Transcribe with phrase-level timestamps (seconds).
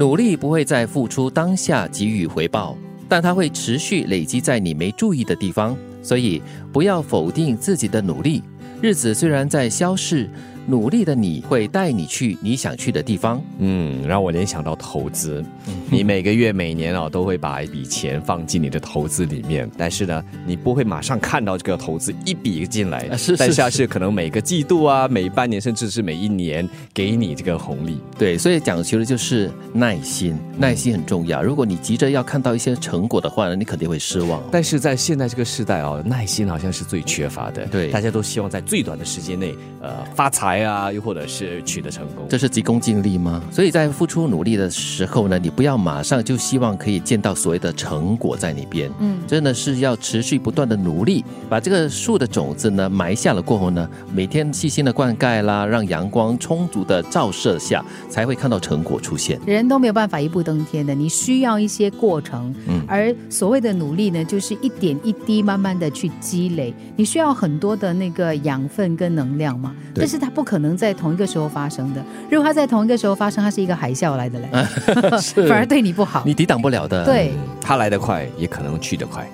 [0.00, 2.74] 努力不会在付出当下给予回报，
[3.06, 5.76] 但它会持续累积在你没注意的地方。
[6.02, 6.40] 所以
[6.72, 8.42] 不要否定自己的努力，
[8.80, 10.26] 日子虽然在消逝。
[10.66, 13.42] 努力的你会带你去你想去的地方。
[13.58, 15.44] 嗯，让我联想到投资。
[15.90, 23.16] 你每个月、每年啊，都会把一笔钱放进你的投资里面，但是呢，你不会马上看到这个投资一笔进来。
[23.16, 27.98] 是，但是是可能每个季度啊、每半年，甚至是每一年给你这个红利。
[28.18, 31.42] 对，所以讲求的就是耐心，耐心很重要。
[31.42, 34.42] 如果你急着要看到一些成果的话呢，你肯定会失望。
[34.52, 37.66] 但是在现在这个时代啊，耐心好像是最缺乏的。
[37.66, 40.49] 对，大家都希望在最短的时间内，呃，发财。
[40.58, 43.42] 啊，又或者是取得成功，这是急功近利吗？
[43.50, 48.90] 所以在付出努力的时候呢，你不要马上就希望可以见到所谓的成果在那边。
[48.98, 59.38] 嗯，真的是要持续不断的努力，把这个树的种子呢埋下了过后呢，每天细心的灌溉啦，让阳光充足的照射下，才会看到成果出现。
[59.46, 62.52] 人都没有办法一步登天的，你需要一些过程。
[62.66, 69.74] 嗯，而所谓的努力呢，就是一点一滴慢慢的去积累，你需要很多的那个养分跟能量嘛。
[69.94, 70.39] 但是它不。
[70.42, 74.48] 可能在同一个时候发生的，如果它在同一个时候发生，它是一个海啸来的嘞，
[75.48, 77.04] 反而对你不好，你抵挡不了的。
[77.04, 79.28] 对，它来得快，也可能去得快。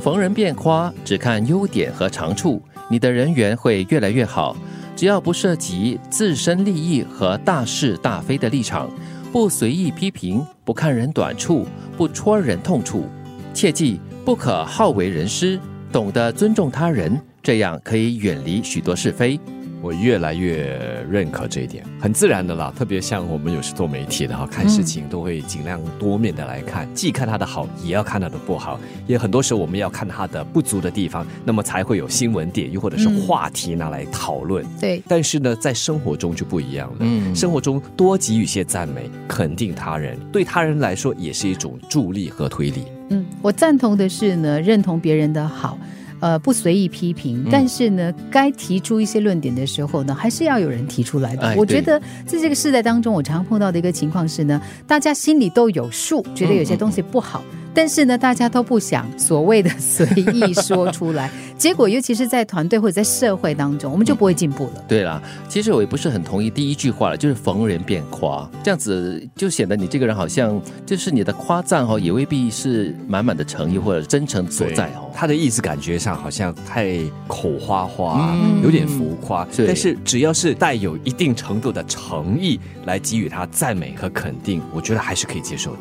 [0.00, 4.56] 逢人便夸，只看优点和长处，你的人缘会越来越好。
[4.94, 8.90] 只要不涉及自身利益和大是大非的立场，
[9.32, 11.66] 不随意批评，不看人短处，
[11.96, 13.06] 不戳人痛处，
[13.54, 15.58] 切记不可好为人师，
[15.90, 19.40] 懂得尊重他人，这样可以远离许多是非。
[19.82, 22.72] 我越来越认可这一点，很自然的啦。
[22.76, 28.78] 特别像我们有时做媒体的哈，看事情都会尽量多面的来看，既看他的好，也要看他的不好。
[29.08, 34.64] 也很多时候我们要看他的不足的地方，那么才会有新闻点，又或者是话题拿来讨论。
[34.80, 35.02] 对。
[35.08, 36.96] 但是呢，在生活中就不一样了。
[37.00, 37.34] 嗯。
[37.34, 42.84] 生活中多给予些赞美、肯定他人，对他人来说也是一种助力和推理。
[43.08, 45.76] 嗯，我赞同的是呢，认同别人的好。
[46.22, 51.52] 呃，不随意批评，但是呢，该提出一些论点的时候呢，还是要有人提出来的。
[51.56, 57.42] 我觉得在这个时代当中，我常碰到的一个情况是呢，大家心里都有数，觉得有些东西不好。
[57.74, 64.84] 但是呢，大家都不想所谓的随意说出来， 结果尤其是在团队或者在社会当中，我们就不会进步了。
[64.86, 75.10] 对啦，其实我也不是很同意第一句话了，就是逢人便夸，这样子就显得你这个人好像就是你的夸赞哦，也未必是满满的诚意或者真诚所在哦。
[75.14, 79.46] 他的意思感觉上好像太口花花，有点浮夸。
[79.66, 85.80] 但是只要是带有一定程度的诚意来给予他赞美和肯定，我觉得还是可以接受的。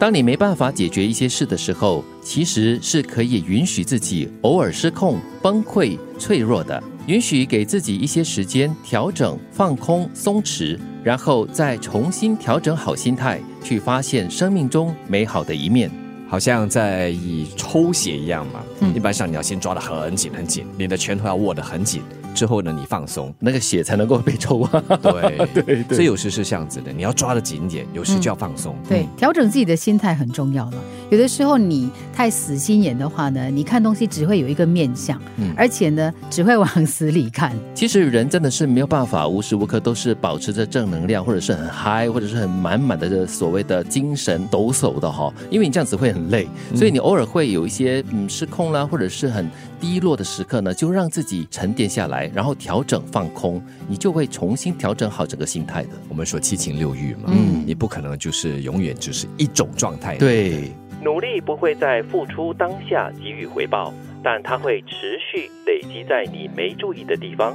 [0.00, 15.90] 当你没办法解决一些事的时候，其实是可以允许自己偶尔失控、崩溃、脆弱的，允许给自己一些时间调整、放空、松弛，然后再重新调整好心态，去发现生命中美好的一面。
[16.26, 22.00] 好像在以抽血一样嘛，一般上你要先抓得很紧很紧，你的拳头要握得很紧。
[22.34, 24.82] 之后呢，你放松，那个血才能够被抽啊。
[25.02, 28.74] 对 对对，所以有时是这样子的，你要抓得紧一点，有时就要放松。
[28.88, 30.74] 对，调整自己的心态很重要了。
[31.10, 37.52] 有的时候你太死心眼的话呢，你看东西只会有一个面相，嗯，而且呢，只会往死里看。
[37.74, 49.50] 其实人真的是没有办法无时无刻都是保持着正能量，或者是很嗨，或者是很满满的这所谓的精神抖擞的哈，因为你这样子会很累，所以你偶尔会有一些嗯失控啦，或者是很
[49.80, 52.30] 低落的时刻呢，就让自己沉淀下来。
[52.32, 55.90] 然后调整放空，你就会重新调整好整个心态的。
[56.08, 60.16] 我们说七情六欲嘛，嗯，你不可能就是永远只是一种状态。
[60.16, 67.54] 对，努力不会在付出当下给予回报，但它会持续累积在你没注意的地方。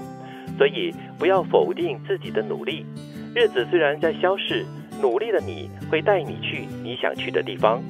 [0.57, 2.85] 所以不要否定自己的努力，
[3.35, 4.65] 日子虽然在消逝，
[5.01, 7.81] 努力的你会带你去你想去的地方。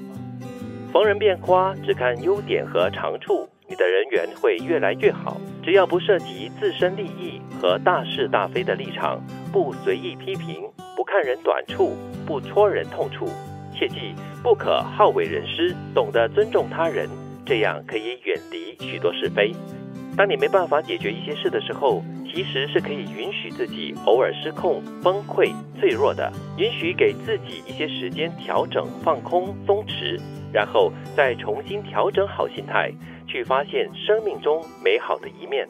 [0.92, 3.48] 逢人便夸，只看优点和长处。
[3.68, 9.20] 你的人缘会越来越好，只要不涉及自身利益和大是大非的立场，
[9.52, 10.64] 不随意批评，
[10.96, 11.94] 不看人短处，
[12.28, 13.28] 不戳人痛处，
[13.76, 17.10] 切记不可好为人师，懂得尊重他人，
[17.46, 19.52] 这样可以远离许多是非。
[20.18, 30.20] 当你没办法解决一些事的时候，其实是可以允许自己偶尔失控、崩溃、脆弱的，允许给自己一些时间调整、放空、松弛，
[30.54, 32.92] 然后再重新调整好心态。
[33.28, 35.68] 去发现生命中美好的一面。